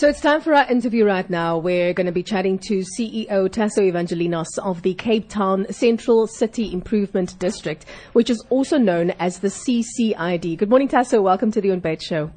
So 0.00 0.08
it's 0.08 0.22
time 0.22 0.40
for 0.40 0.54
our 0.54 0.66
interview 0.70 1.04
right 1.04 1.28
now. 1.28 1.58
We're 1.58 1.92
going 1.92 2.06
to 2.06 2.10
be 2.10 2.22
chatting 2.22 2.58
to 2.60 2.82
CEO 2.98 3.52
Tasso 3.52 3.82
Evangelinos 3.82 4.46
of 4.56 4.80
the 4.80 4.94
Cape 4.94 5.28
Town 5.28 5.66
Central 5.70 6.26
City 6.26 6.72
Improvement 6.72 7.38
District, 7.38 7.84
which 8.14 8.30
is 8.30 8.42
also 8.48 8.78
known 8.78 9.10
as 9.18 9.40
the 9.40 9.48
CCID. 9.48 10.56
Good 10.56 10.70
morning, 10.70 10.88
Tasso. 10.88 11.20
Welcome 11.20 11.50
to 11.52 11.60
the 11.60 11.68
Unpaid 11.68 12.02
Show. 12.02 12.30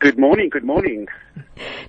Good 0.00 0.18
morning. 0.18 0.48
Good 0.48 0.64
morning. 0.64 1.06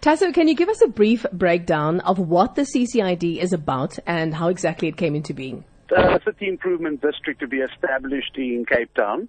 Tasso, 0.02 0.32
can 0.32 0.48
you 0.48 0.54
give 0.54 0.70
us 0.70 0.80
a 0.84 0.88
brief 0.88 1.26
breakdown 1.34 2.02
of 2.02 2.20
what 2.20 2.54
the 2.54 2.62
CCID 2.62 3.40
is 3.42 3.52
about 3.52 3.98
and 4.06 4.36
how 4.36 4.50
exactly 4.50 4.90
it 4.90 4.98
came 4.98 5.16
into 5.16 5.34
being? 5.34 5.64
The 5.90 6.22
City 6.24 6.48
Improvement 6.48 7.02
District 7.02 7.40
to 7.40 7.48
be 7.48 7.62
established 7.62 8.38
in 8.38 8.64
Cape 8.64 8.94
Town 8.94 9.28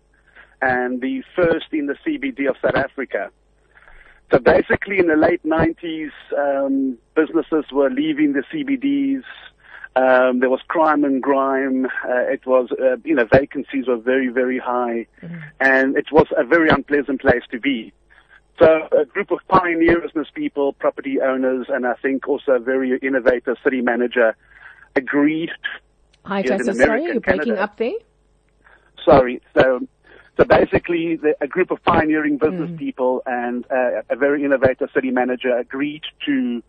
and 0.60 1.00
the 1.00 1.22
first 1.34 1.68
in 1.72 1.86
the 1.86 1.96
CBD 2.06 2.50
of 2.50 2.56
South 2.60 2.76
Africa. 2.76 3.30
So 4.30 4.38
basically, 4.38 4.98
in 4.98 5.08
the 5.08 5.16
late 5.16 5.42
90s, 5.44 6.12
um, 6.38 6.96
businesses 7.16 7.64
were 7.72 7.90
leaving 7.90 8.32
the 8.32 8.44
CBDs. 8.52 9.24
Um, 9.96 10.38
there 10.38 10.50
was 10.50 10.60
crime 10.68 11.02
and 11.02 11.20
grime. 11.20 11.86
Uh, 11.86 12.30
it 12.30 12.46
was, 12.46 12.70
uh, 12.72 12.96
you 13.04 13.14
know, 13.14 13.26
vacancies 13.32 13.88
were 13.88 13.96
very, 13.96 14.28
very 14.28 14.58
high, 14.58 15.06
mm-hmm. 15.20 15.40
and 15.58 15.96
it 15.96 16.12
was 16.12 16.28
a 16.36 16.44
very 16.44 16.68
unpleasant 16.68 17.20
place 17.20 17.42
to 17.50 17.58
be. 17.58 17.92
So 18.60 18.88
a 18.96 19.04
group 19.04 19.32
of 19.32 19.38
pioneer 19.48 20.00
business 20.00 20.28
people, 20.32 20.74
property 20.74 21.20
owners, 21.20 21.66
and 21.68 21.86
I 21.86 21.94
think 21.94 22.28
also 22.28 22.52
a 22.52 22.58
very 22.60 22.98
innovative 22.98 23.56
city 23.64 23.80
manager 23.80 24.36
agreed. 24.94 25.50
Hi, 26.24 26.42
Jessica. 26.42 26.74
Sorry, 26.74 27.04
you're 27.04 27.20
Canada. 27.20 27.44
breaking 27.44 27.58
up 27.58 27.76
there. 27.78 27.92
Sorry. 29.04 29.40
So 29.54 29.80
so 30.40 30.46
basically, 30.46 31.16
the, 31.16 31.36
a 31.42 31.46
group 31.46 31.70
of 31.70 31.84
pioneering 31.84 32.38
business 32.38 32.70
mm. 32.70 32.78
people 32.78 33.22
and 33.26 33.66
uh, 33.70 34.00
a 34.08 34.16
very 34.16 34.42
innovative 34.42 34.88
city 34.94 35.10
manager 35.10 35.54
agreed 35.54 36.00
to 36.24 36.62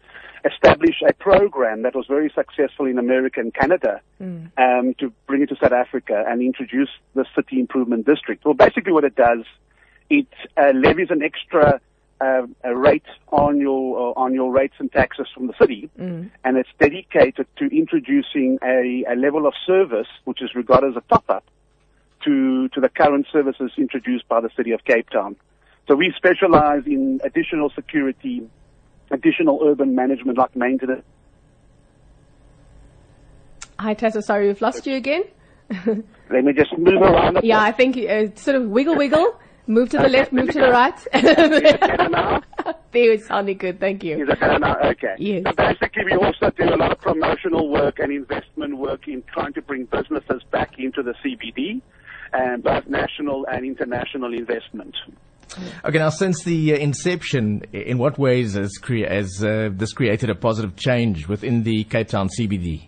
establish 0.43 0.95
a 1.07 1.13
program 1.13 1.83
that 1.83 1.95
was 1.95 2.05
very 2.05 2.29
successful 2.35 2.85
in 2.85 2.99
America 2.99 3.39
and 3.39 3.53
Canada 3.53 4.01
mm. 4.21 4.51
um, 4.57 4.93
to 4.95 5.13
bring 5.25 5.41
it 5.41 5.47
to 5.47 5.55
South 5.55 5.71
Africa 5.71 6.25
and 6.27 6.41
introduce 6.41 6.89
the 7.13 7.25
City 7.33 7.61
Improvement 7.61 8.05
District. 8.05 8.43
Well, 8.43 8.55
basically, 8.55 8.91
what 8.91 9.05
it 9.05 9.15
does, 9.15 9.45
it 10.09 10.27
uh, 10.57 10.71
levies 10.75 11.07
an 11.09 11.23
extra 11.23 11.79
uh, 12.19 12.47
a 12.65 12.75
rate 12.75 13.05
on 13.29 13.61
your 13.61 14.11
uh, 14.11 14.19
on 14.19 14.33
your 14.33 14.51
rates 14.51 14.75
and 14.79 14.91
taxes 14.91 15.27
from 15.33 15.47
the 15.47 15.53
city, 15.57 15.89
mm. 15.97 16.29
and 16.43 16.57
it's 16.57 16.69
dedicated 16.77 17.47
to 17.55 17.65
introducing 17.67 18.59
a, 18.61 19.05
a 19.09 19.15
level 19.15 19.47
of 19.47 19.53
service 19.65 20.09
which 20.25 20.41
is 20.41 20.53
regarded 20.55 20.89
as 20.89 20.97
a 20.97 21.03
top 21.07 21.23
up 21.29 21.45
to, 22.25 22.69
to 22.69 22.79
the 22.79 22.89
current 22.89 23.27
services 23.31 23.71
introduced 23.77 24.27
by 24.27 24.41
the 24.41 24.49
City 24.55 24.71
of 24.71 24.83
Cape 24.85 25.09
Town. 25.09 25.35
So 25.87 25.95
we 25.95 26.13
specialize 26.15 26.83
in 26.85 27.19
additional 27.23 27.69
security, 27.69 28.47
additional 29.09 29.59
urban 29.63 29.95
management 29.95 30.37
like 30.37 30.55
maintenance. 30.55 31.03
Hi, 33.79 33.93
Tessa. 33.93 34.21
Sorry, 34.21 34.47
we've 34.47 34.61
lost 34.61 34.85
you 34.85 34.95
again. 34.95 35.23
Let 36.29 36.43
me 36.43 36.53
just 36.53 36.77
move 36.77 37.01
around. 37.01 37.39
Yeah, 37.43 37.61
I 37.61 37.71
think 37.71 37.97
uh, 37.97 38.35
sort 38.35 38.57
of 38.57 38.69
wiggle, 38.69 38.95
wiggle. 38.95 39.35
Move 39.67 39.89
to 39.89 39.97
the 39.99 40.09
left, 40.09 40.33
move 40.33 40.49
to 40.49 40.59
the 40.59 40.69
right. 40.69 40.97
there, 42.91 43.11
it's 43.13 43.27
sounding 43.27 43.57
good. 43.57 43.79
Thank 43.79 44.03
you. 44.03 44.21
Is 44.23 44.29
it 44.29 44.39
better 44.39 44.59
now? 44.59 44.75
Okay. 44.83 45.15
Yes. 45.17 45.43
So 45.45 45.53
basically, 45.53 46.05
we 46.05 46.13
also 46.13 46.49
do 46.51 46.63
a 46.63 46.75
lot 46.75 46.91
of 46.91 46.99
promotional 46.99 47.69
work 47.69 47.99
and 47.99 48.11
investment 48.11 48.77
work 48.77 49.07
in 49.07 49.23
trying 49.31 49.53
to 49.53 49.61
bring 49.61 49.85
businesses 49.85 50.41
back 50.51 50.77
into 50.77 51.03
the 51.03 51.13
CBD 51.23 51.81
and 52.33 52.63
both 52.63 52.87
national 52.87 53.45
and 53.51 53.65
international 53.65 54.33
investment. 54.33 54.95
Okay, 55.83 55.97
now 55.97 56.09
since 56.09 56.43
the 56.43 56.73
uh, 56.73 56.77
inception, 56.77 57.63
in 57.73 57.97
what 57.97 58.17
ways 58.17 58.53
has, 58.53 58.77
cre- 58.77 59.07
has 59.07 59.43
uh, 59.43 59.69
this 59.73 59.91
created 59.91 60.29
a 60.29 60.35
positive 60.35 60.75
change 60.77 61.27
within 61.27 61.63
the 61.63 61.83
Cape 61.85 62.07
Town 62.07 62.29
CBD? 62.29 62.87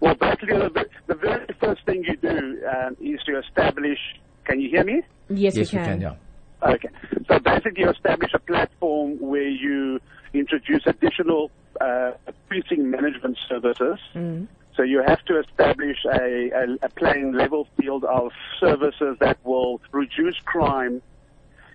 Well, 0.00 0.14
basically, 0.14 0.58
the, 0.58 0.86
the 1.06 1.14
very 1.14 1.46
first 1.60 1.84
thing 1.86 2.04
you 2.06 2.16
do 2.16 2.60
um, 2.68 2.96
is 3.00 3.20
to 3.26 3.38
establish. 3.38 3.98
Can 4.44 4.60
you 4.60 4.70
hear 4.70 4.84
me? 4.84 5.02
Yes, 5.28 5.56
yes 5.56 5.72
we 5.72 5.78
can. 5.78 5.84
We 5.84 5.88
can 5.88 6.00
yeah. 6.00 6.72
Okay. 6.74 6.88
So 7.28 7.38
basically, 7.40 7.82
you 7.82 7.90
establish 7.90 8.30
a 8.34 8.38
platform 8.38 9.18
where 9.20 9.48
you 9.48 10.00
introduce 10.34 10.82
additional 10.86 11.50
uh, 11.80 12.12
precinct 12.48 12.84
management 12.84 13.38
services. 13.48 13.98
Mm. 14.14 14.46
So 14.76 14.82
you 14.82 15.02
have 15.06 15.22
to 15.26 15.38
establish 15.38 15.98
a, 16.06 16.50
a, 16.50 16.86
a 16.86 16.88
plain 16.88 17.32
level 17.32 17.68
field 17.76 18.04
of 18.04 18.32
services 18.58 19.16
that 19.20 19.38
will 19.44 19.80
reduce 19.92 20.38
crime, 20.44 21.02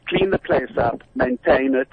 clean 0.08 0.31
the 0.31 0.40
place 0.40 0.75
up, 0.78 1.03
maintain 1.13 1.75
it, 1.75 1.90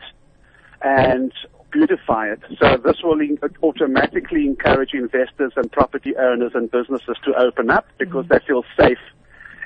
and 0.80 1.32
beautify 1.70 2.32
it. 2.32 2.40
So 2.58 2.78
this 2.78 3.02
will 3.02 3.20
in- 3.20 3.38
automatically 3.62 4.46
encourage 4.46 4.94
investors 4.94 5.52
and 5.56 5.70
property 5.70 6.16
owners 6.16 6.52
and 6.54 6.70
businesses 6.70 7.16
to 7.24 7.34
open 7.34 7.68
up 7.68 7.86
because 7.98 8.24
mm-hmm. 8.26 8.34
they 8.34 8.46
feel 8.46 8.64
safe 8.78 8.98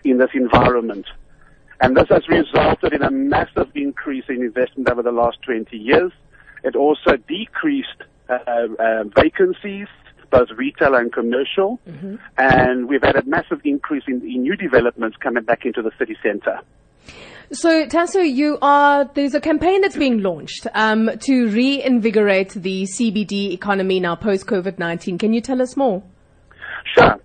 in 0.05 0.19
this 0.19 0.31
environment. 0.35 1.07
And 1.81 1.97
this 1.97 2.09
has 2.09 2.27
resulted 2.29 2.93
in 2.93 3.03
a 3.03 3.11
massive 3.11 3.71
increase 3.77 4.25
in 4.29 4.43
investment 4.43 4.91
over 4.91 5.03
the 5.03 5.13
last 5.13 5.41
20 5.43 5.77
years. 5.77 6.11
It 6.65 6.75
also 6.75 7.17
decreased 7.17 8.03
uh, 8.29 8.39
uh, 8.79 9.05
vacancies 9.15 9.87
both 10.31 10.49
retail 10.57 10.95
and 10.95 11.13
commercial. 11.13 11.81
Mm-hmm. 11.89 12.17
And 12.37 12.89
we've 12.89 13.03
had 13.03 13.17
a 13.17 13.25
massive 13.25 13.61
increase 13.65 14.05
in, 14.07 14.23
in 14.23 14.43
new 14.43 14.57
developments 14.57 15.17
coming 15.21 15.45
back 15.45 15.65
into 15.65 15.83
the 15.83 15.91
city 15.99 16.17
centre. 16.23 16.61
So, 17.51 17.87
Tasso, 17.87 18.21
you 18.21 18.59
are 18.61 19.11
there's 19.15 19.35
a 19.35 19.41
campaign 19.41 19.81
that's 19.81 19.97
being 19.97 20.23
launched 20.23 20.67
um, 20.75 21.11
to 21.21 21.49
reinvigorate 21.49 22.51
the 22.51 22.83
CBD 22.83 23.53
economy 23.53 24.01
now 24.01 24.17
post 24.17 24.47
COVID 24.47 24.79
nineteen. 24.79 25.17
Can 25.17 25.33
you 25.33 25.41
tell 25.41 25.63
us 25.63 25.75
more? 25.75 26.03
Sure. 26.95 27.19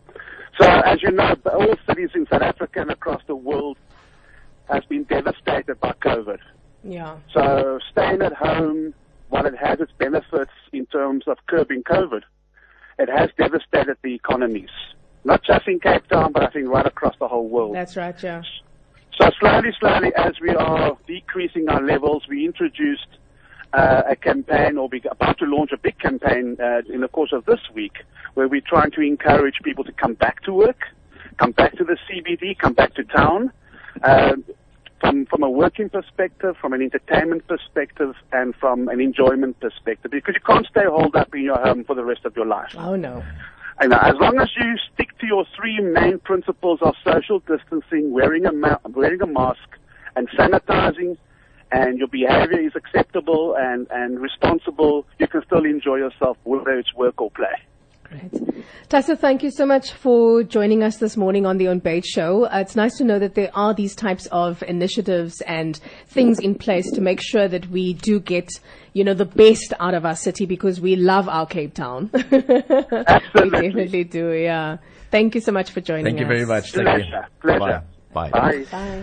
So, 0.61 0.65
as 0.65 1.01
you 1.01 1.11
know, 1.11 1.35
all 1.45 1.75
cities 1.87 2.11
in 2.15 2.25
South 2.31 2.41
Africa 2.41 2.81
and 2.81 2.91
across 2.91 3.21
the 3.27 3.35
world 3.35 3.77
has 4.69 4.85
been 4.85 5.03
devastated 5.03 5.79
by 5.81 5.93
COVID. 6.01 6.39
Yeah. 6.83 7.17
So, 7.33 7.79
staying 7.91 8.21
at 8.21 8.33
home, 8.33 8.93
while 9.29 9.45
it 9.45 9.55
has 9.57 9.79
its 9.79 9.91
benefits 9.97 10.51
in 10.71 10.85
terms 10.85 11.23
of 11.27 11.37
curbing 11.47 11.83
COVID, 11.83 12.21
it 12.99 13.09
has 13.09 13.29
devastated 13.37 13.97
the 14.03 14.13
economies, 14.13 14.69
not 15.23 15.43
just 15.43 15.67
in 15.67 15.79
Cape 15.79 16.07
Town, 16.07 16.31
but 16.31 16.43
I 16.43 16.47
think 16.47 16.67
right 16.67 16.85
across 16.85 17.15
the 17.19 17.27
whole 17.27 17.47
world. 17.47 17.75
That's 17.75 17.95
right, 17.95 18.21
yeah. 18.21 18.43
So 19.19 19.29
slowly, 19.39 19.69
slowly, 19.79 20.11
as 20.15 20.33
we 20.41 20.49
are 20.49 20.97
decreasing 21.07 21.69
our 21.69 21.81
levels, 21.81 22.23
we 22.27 22.45
introduced 22.45 23.07
uh, 23.73 24.03
a 24.09 24.15
campaign, 24.15 24.77
or 24.77 24.89
we're 24.91 25.01
about 25.09 25.37
to 25.39 25.45
launch 25.45 25.71
a 25.71 25.77
big 25.77 25.99
campaign 25.99 26.57
uh, 26.59 26.81
in 26.91 27.01
the 27.01 27.07
course 27.07 27.31
of 27.31 27.45
this 27.45 27.59
week, 27.73 27.97
where 28.33 28.47
we're 28.47 28.61
trying 28.61 28.91
to 28.91 29.01
encourage 29.01 29.55
people 29.63 29.83
to 29.83 29.91
come 29.91 30.13
back 30.13 30.41
to 30.43 30.53
work, 30.53 30.81
come 31.37 31.51
back 31.51 31.75
to 31.77 31.83
the 31.83 31.97
CBD, 32.09 32.57
come 32.57 32.73
back 32.73 32.93
to 32.95 33.03
town. 33.03 33.51
Uh, 34.01 34.35
from 35.03 35.25
from 35.25 35.43
a 35.43 35.49
working 35.49 35.89
perspective, 35.89 36.55
from 36.59 36.71
an 36.73 36.81
entertainment 36.81 37.45
perspective, 37.47 38.15
and 38.31 38.55
from 38.55 38.87
an 38.87 39.01
enjoyment 39.01 39.59
perspective, 39.59 40.11
because 40.11 40.33
you 40.35 40.41
can't 40.41 40.65
stay 40.67 40.85
holed 40.85 41.15
up 41.15 41.35
in 41.35 41.41
your 41.41 41.59
home 41.59 41.83
for 41.83 41.95
the 41.95 42.05
rest 42.05 42.23
of 42.25 42.35
your 42.35 42.45
life. 42.45 42.73
Oh 42.77 42.95
no. 42.95 43.23
And 43.79 43.93
as 43.93 44.15
long 44.19 44.39
as 44.39 44.49
you 44.55 44.75
stick 44.93 45.17
to 45.19 45.27
your 45.27 45.45
three 45.55 45.79
main 45.81 46.19
principles 46.19 46.79
of 46.81 46.95
social 47.03 47.39
distancing, 47.39 48.11
wearing 48.11 48.45
a 48.45 48.53
ma- 48.53 48.77
wearing 48.89 49.21
a 49.21 49.27
mask, 49.27 49.67
and 50.15 50.29
sanitizing, 50.29 51.17
and 51.71 51.97
your 51.97 52.07
behavior 52.07 52.59
is 52.59 52.73
acceptable 52.75 53.55
and, 53.57 53.87
and 53.91 54.19
responsible, 54.21 55.05
you 55.19 55.27
can 55.27 55.43
still 55.45 55.65
enjoy 55.65 55.95
yourself, 55.97 56.37
whether 56.43 56.71
it's 56.71 56.93
work 56.93 57.19
or 57.19 57.31
play. 57.31 57.55
Great. 58.63 58.89
Tasso, 58.89 59.15
thank 59.15 59.43
you 59.43 59.51
so 59.51 59.65
much 59.65 59.91
for 59.91 60.43
joining 60.43 60.83
us 60.83 60.97
this 60.97 61.17
morning 61.17 61.45
on 61.45 61.57
the 61.57 61.65
Unpaid 61.65 62.05
Show. 62.05 62.45
Uh, 62.45 62.59
it's 62.59 62.75
nice 62.75 62.95
to 62.97 63.03
know 63.03 63.19
that 63.19 63.35
there 63.35 63.49
are 63.55 63.73
these 63.73 63.95
types 63.95 64.27
of 64.27 64.61
initiatives 64.63 65.41
and 65.41 65.79
things 66.07 66.39
in 66.39 66.55
place 66.55 66.89
to 66.91 67.01
make 67.01 67.21
sure 67.21 67.47
that 67.47 67.67
we 67.69 67.93
do 67.93 68.19
get, 68.19 68.49
you 68.93 69.03
know, 69.03 69.13
the 69.13 69.25
best 69.25 69.73
out 69.79 69.93
of 69.93 70.05
our 70.05 70.15
city 70.15 70.45
because 70.45 70.79
we 70.79 70.95
love 70.95 71.27
our 71.27 71.45
Cape 71.45 71.73
Town. 71.73 72.09
Absolutely. 72.13 73.43
we 73.43 73.49
definitely 73.49 74.03
do, 74.03 74.31
yeah. 74.31 74.77
Thank 75.11 75.35
you 75.35 75.41
so 75.41 75.51
much 75.51 75.71
for 75.71 75.81
joining 75.81 76.05
Thank 76.05 76.17
us. 76.17 76.21
you 76.21 76.27
very 76.27 76.45
much. 76.45 76.71
Thank 76.71 76.87
Pleasure. 76.87 77.05
you. 77.05 77.39
Pleasure. 77.41 77.83
Bye. 78.13 78.29
Bye. 78.29 78.29
Bye. 78.29 78.65
Bye. 78.71 78.89